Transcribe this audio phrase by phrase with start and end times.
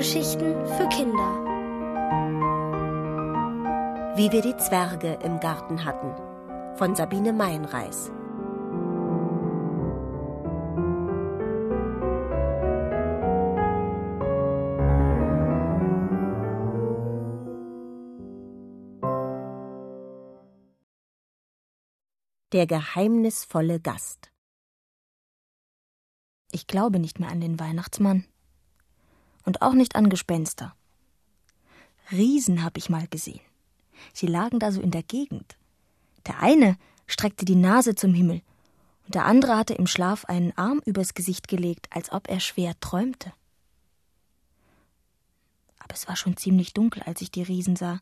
[0.00, 1.44] Hörgeschichten für Kinder.
[4.16, 6.14] Wie wir die Zwerge im Garten hatten
[6.78, 8.10] von Sabine Meinreis.
[22.54, 24.32] Der geheimnisvolle Gast.
[26.52, 28.24] Ich glaube nicht mehr an den Weihnachtsmann.
[29.50, 30.76] Und auch nicht an Gespenster.
[32.12, 33.40] Riesen habe ich mal gesehen.
[34.12, 35.56] Sie lagen da so in der Gegend.
[36.24, 36.76] Der eine
[37.08, 38.42] streckte die Nase zum Himmel,
[39.06, 42.78] und der andere hatte im Schlaf einen Arm übers Gesicht gelegt, als ob er schwer
[42.78, 43.32] träumte.
[45.80, 47.98] Aber es war schon ziemlich dunkel, als ich die Riesen sah,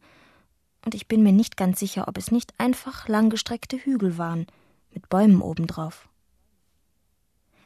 [0.85, 4.47] und ich bin mir nicht ganz sicher, ob es nicht einfach langgestreckte Hügel waren,
[4.91, 6.11] mit Bäumen obendrauf.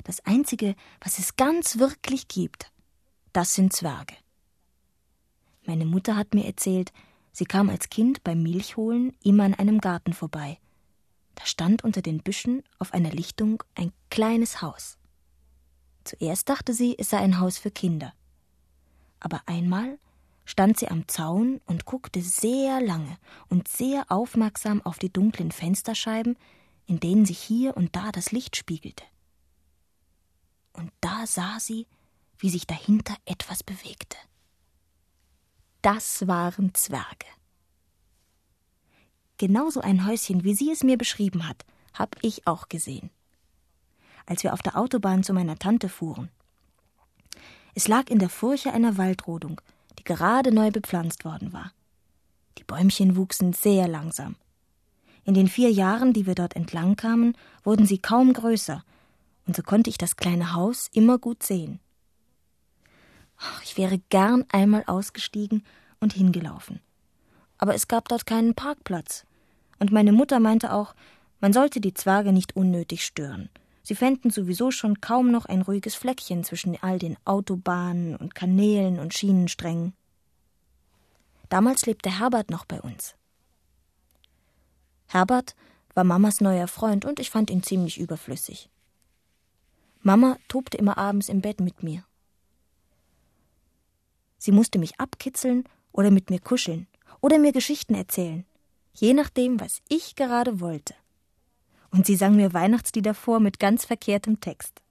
[0.05, 2.72] Das Einzige, was es ganz wirklich gibt,
[3.33, 4.15] das sind Zwerge.
[5.65, 6.93] Meine Mutter hat mir erzählt,
[7.33, 10.59] sie kam als Kind beim Milchholen immer an einem Garten vorbei.
[11.35, 14.99] Da stand unter den Büschen auf einer Lichtung ein kleines Haus.
[16.05, 18.13] Zuerst dachte sie, es sei ein Haus für Kinder.
[19.21, 19.99] Aber einmal
[20.45, 23.17] stand sie am Zaun und guckte sehr lange
[23.49, 26.37] und sehr aufmerksam auf die dunklen Fensterscheiben,
[26.87, 29.05] in denen sich hier und da das Licht spiegelte
[30.73, 31.87] und da sah sie,
[32.43, 34.17] wie sich dahinter etwas bewegte.
[35.81, 37.27] Das waren Zwerge.
[39.39, 43.11] Genauso ein Häuschen, wie sie es mir beschrieben hat, hab ich auch gesehen.
[44.27, 46.31] Als wir auf der Autobahn zu meiner Tante fuhren.
[47.75, 49.61] Es lag in der Furche einer Waldrodung,
[50.01, 51.73] die gerade neu bepflanzt worden war.
[52.59, 54.35] Die Bäumchen wuchsen sehr langsam.
[55.25, 58.85] In den vier Jahren, die wir dort entlang kamen, wurden sie kaum größer
[59.47, 61.79] und so konnte ich das kleine Haus immer gut sehen.
[63.65, 65.65] Ich wäre gern einmal ausgestiegen
[66.01, 66.81] und hingelaufen.
[67.59, 69.25] Aber es gab dort keinen Parkplatz.
[69.79, 70.95] Und meine Mutter meinte auch,
[71.41, 73.49] man sollte die Zwerge nicht unnötig stören.
[73.83, 79.01] Sie fänden sowieso schon kaum noch ein ruhiges Fleckchen zwischen all den Autobahnen und Kanälen
[79.01, 79.93] und Schienensträngen.
[81.49, 83.17] Damals lebte Herbert noch bei uns.
[85.09, 85.55] Herbert
[85.95, 88.71] war Mamas neuer Freund und ich fand ihn ziemlich überflüssig.
[90.01, 92.05] Mama tobte immer abends im Bett mit mir.
[94.43, 96.89] Sie musste mich abkitzeln oder mit mir kuscheln
[97.21, 98.45] oder mir Geschichten erzählen,
[98.93, 100.95] je nachdem, was ich gerade wollte.
[101.93, 104.83] Und sie sang mir Weihnachtslieder vor mit ganz verkehrtem Text.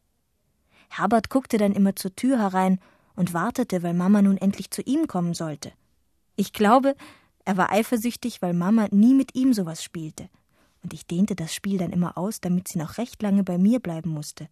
[0.87, 2.79] Herbert guckte dann immer zur Tür herein
[3.17, 5.73] und wartete, weil Mama nun endlich zu ihm kommen sollte.
[6.37, 6.95] Ich glaube,
[7.43, 10.29] er war eifersüchtig, weil Mama nie mit ihm sowas spielte.
[10.81, 13.81] Und ich dehnte das Spiel dann immer aus, damit sie noch recht lange bei mir
[13.81, 14.47] bleiben musste.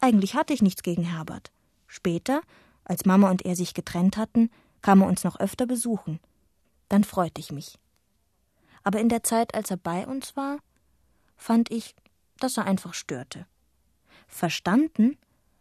[0.00, 1.52] Eigentlich hatte ich nichts gegen Herbert.
[1.86, 2.40] Später,
[2.88, 4.50] als Mama und er sich getrennt hatten,
[4.82, 6.18] kam er uns noch öfter besuchen.
[6.88, 7.78] Dann freute ich mich.
[8.82, 10.58] Aber in der Zeit, als er bei uns war,
[11.36, 11.94] fand ich,
[12.38, 13.46] dass er einfach störte.
[14.26, 15.16] Verstanden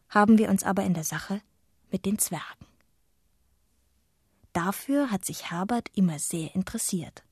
[0.09, 1.41] haben wir uns aber in der Sache
[1.91, 2.65] mit den Zwergen.
[4.53, 7.23] Dafür hat sich Herbert immer sehr interessiert.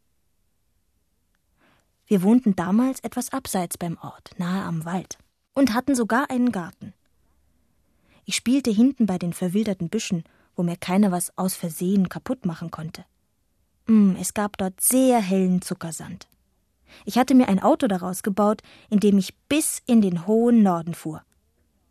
[2.08, 5.18] Wir wohnten damals etwas abseits beim Ort, nahe am Wald
[5.54, 6.94] und hatten sogar einen Garten.
[8.26, 10.24] Ich spielte hinten bei den verwilderten Büschen,
[10.56, 13.06] wo mir keiner was aus Versehen kaputt machen konnte.
[13.88, 16.28] Mm, es gab dort sehr hellen Zuckersand.
[17.06, 20.94] Ich hatte mir ein Auto daraus gebaut, in dem ich bis in den hohen Norden
[20.94, 21.24] fuhr.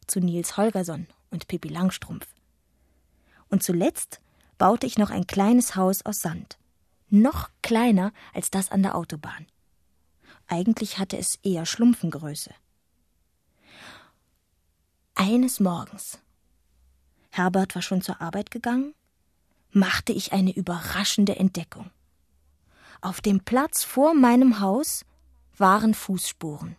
[0.06, 2.26] Zu Nils Holgersson und Pippi Langstrumpf.
[3.48, 4.20] Und zuletzt
[4.58, 6.58] baute ich noch ein kleines Haus aus Sand.
[7.10, 9.46] Noch kleiner als das an der Autobahn.
[10.46, 12.50] Eigentlich hatte es eher Schlumpfengröße.
[15.14, 16.18] Eines Morgens,
[17.36, 18.94] Herbert war schon zur Arbeit gegangen,
[19.72, 21.90] machte ich eine überraschende Entdeckung.
[23.00, 25.04] Auf dem Platz vor meinem Haus
[25.56, 26.76] waren Fußspuren.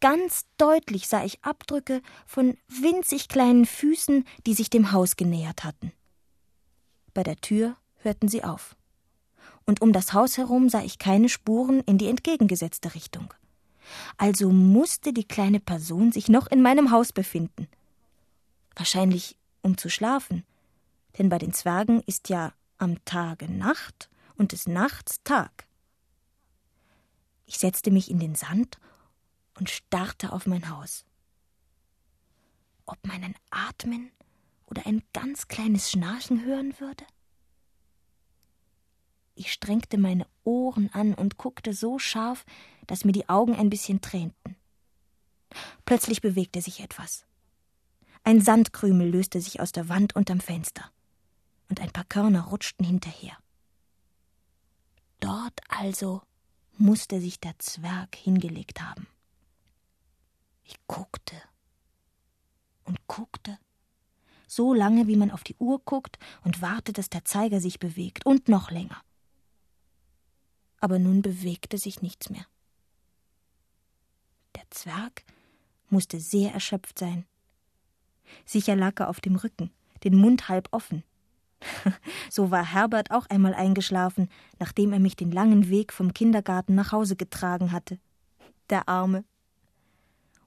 [0.00, 5.92] Ganz deutlich sah ich Abdrücke von winzig kleinen Füßen, die sich dem Haus genähert hatten.
[7.12, 8.74] Bei der Tür hörten sie auf.
[9.66, 13.34] Und um das Haus herum sah ich keine Spuren in die entgegengesetzte Richtung.
[14.16, 17.68] Also musste die kleine Person sich noch in meinem Haus befinden.
[18.74, 20.44] Wahrscheinlich um zu schlafen,
[21.18, 25.66] denn bei den Zwergen ist ja am Tage Nacht und des Nachts Tag.
[27.46, 28.78] Ich setzte mich in den Sand
[29.58, 31.04] und starrte auf mein Haus.
[32.86, 34.10] Ob man ein Atmen
[34.66, 37.04] oder ein ganz kleines Schnarchen hören würde?
[39.34, 42.44] Ich strengte meine Ohren an und guckte so scharf,
[42.86, 44.56] dass mir die Augen ein bisschen tränten.
[45.84, 47.24] Plötzlich bewegte sich etwas.
[48.24, 50.90] Ein Sandkrümel löste sich aus der Wand unterm Fenster.
[51.68, 53.36] Und ein paar Körner rutschten hinterher.
[55.20, 56.22] Dort also
[56.76, 59.06] musste sich der Zwerg hingelegt haben.
[60.64, 61.36] Ich guckte
[62.84, 63.58] und guckte,
[64.46, 68.26] so lange, wie man auf die Uhr guckt und wartet, dass der Zeiger sich bewegt,
[68.26, 69.00] und noch länger.
[70.78, 72.46] Aber nun bewegte sich nichts mehr.
[74.54, 75.24] Der Zwerg
[75.88, 77.24] musste sehr erschöpft sein.
[78.44, 79.70] Sicher lag er auf dem Rücken,
[80.04, 81.02] den Mund halb offen.
[82.30, 86.92] so war Herbert auch einmal eingeschlafen, nachdem er mich den langen Weg vom Kindergarten nach
[86.92, 87.98] Hause getragen hatte.
[88.70, 89.24] Der Arme.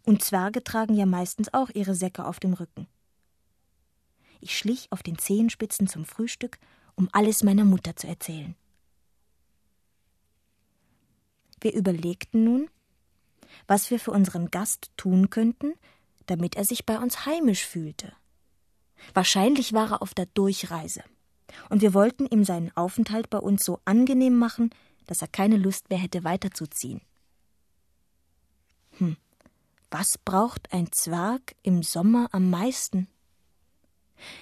[0.03, 2.87] Und Zwerge tragen ja meistens auch ihre Säcke auf dem Rücken.
[4.39, 6.59] Ich schlich auf den Zehenspitzen zum Frühstück,
[6.95, 8.55] um alles meiner Mutter zu erzählen.
[11.61, 12.69] Wir überlegten nun,
[13.67, 15.73] was wir für unseren Gast tun könnten,
[16.25, 18.13] damit er sich bei uns heimisch fühlte.
[19.13, 21.03] Wahrscheinlich war er auf der Durchreise,
[21.69, 24.71] und wir wollten ihm seinen Aufenthalt bei uns so angenehm machen,
[25.07, 27.01] dass er keine Lust mehr hätte weiterzuziehen.
[28.97, 29.17] Hm,
[29.91, 33.07] was braucht ein Zwerg im Sommer am meisten?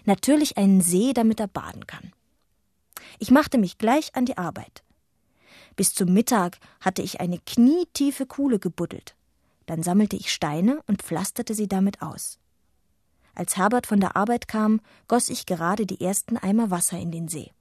[0.06, 2.14] Natürlich einen See, damit er baden kann.
[3.20, 4.84] Ich machte mich gleich an die Arbeit.
[5.76, 9.16] Bis zum Mittag hatte ich eine knietiefe Kuhle gebuddelt.
[9.66, 12.40] Dann sammelte ich Steine und pflasterte sie damit aus.
[13.36, 17.28] Als Herbert von der Arbeit kam, goss ich gerade die ersten Eimer Wasser in den
[17.28, 17.52] See.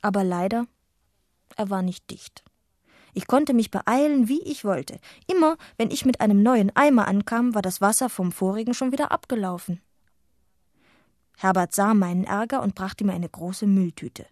[0.00, 0.66] Aber leider,
[1.56, 2.44] er war nicht dicht.
[3.12, 5.00] Ich konnte mich beeilen, wie ich wollte.
[5.26, 9.10] Immer, wenn ich mit einem neuen Eimer ankam, war das Wasser vom vorigen schon wieder
[9.10, 9.80] abgelaufen.
[11.38, 14.26] Herbert sah meinen Ärger und brachte mir eine große Mülltüte.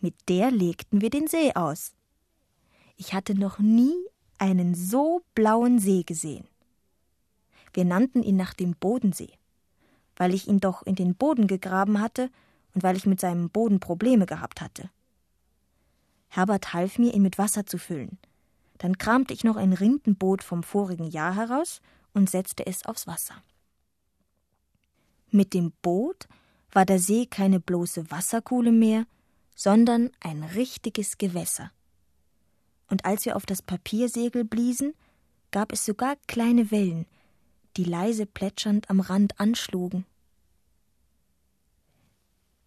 [0.00, 1.92] Mit der legten wir den See aus.
[2.96, 3.94] Ich hatte noch nie
[4.38, 6.46] einen so blauen See gesehen.
[7.72, 9.32] Wir nannten ihn nach dem Bodensee,
[10.16, 12.30] weil ich ihn doch in den Boden gegraben hatte
[12.74, 14.90] und weil ich mit seinem Boden Probleme gehabt hatte.
[16.28, 18.18] Herbert half mir, ihn mit Wasser zu füllen.
[18.78, 21.80] Dann kramte ich noch ein Rindenboot vom vorigen Jahr heraus
[22.14, 23.42] und setzte es aufs Wasser.
[25.30, 26.28] Mit dem Boot
[26.72, 29.06] war der See keine bloße Wasserkuhle mehr,
[29.54, 31.72] sondern ein richtiges Gewässer.
[32.88, 34.94] Und als wir auf das Papiersegel bliesen,
[35.50, 37.06] gab es sogar kleine Wellen,
[37.76, 40.04] die leise plätschernd am Rand anschlugen.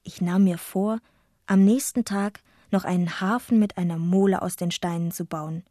[0.04, 1.00] Ich nahm mir vor,
[1.46, 2.42] am nächsten Tag
[2.72, 5.64] noch einen Hafen mit einer Mole aus den Steinen zu bauen,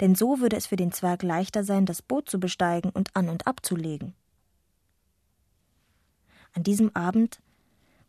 [0.00, 3.28] denn so würde es für den Zwerg leichter sein, das Boot zu besteigen und an
[3.28, 4.14] und abzulegen.
[6.52, 7.40] An diesem Abend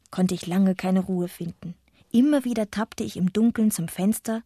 [0.10, 1.76] konnte ich lange keine Ruhe finden.
[2.12, 4.44] Immer wieder tappte ich im Dunkeln zum Fenster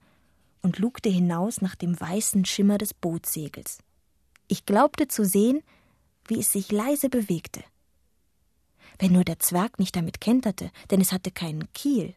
[0.65, 3.77] und lugte hinaus nach dem weißen Schimmer des Bootssegels.
[4.47, 5.61] Ich glaubte zu sehen,
[6.27, 7.63] wie es sich leise bewegte.
[8.97, 12.15] Wenn nur der Zwerg nicht damit kenterte, denn es hatte keinen Kiel.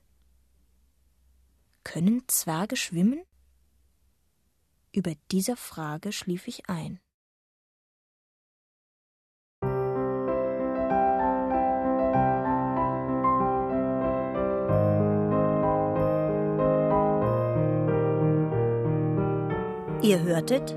[1.85, 3.21] Können Zwerge schwimmen?
[4.93, 7.01] Über dieser Frage schlief ich ein.
[20.09, 20.75] Ihr hörtet,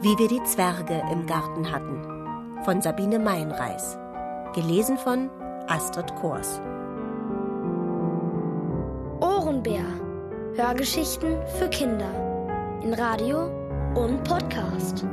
[0.00, 3.98] wie wir die Zwerge im Garten hatten, von Sabine Meinreis,
[4.54, 5.28] gelesen von
[5.66, 6.62] Astrid Kors.
[9.20, 9.84] Ohrenbär.
[10.54, 13.50] Hörgeschichten für Kinder in Radio
[13.96, 15.04] und Podcast.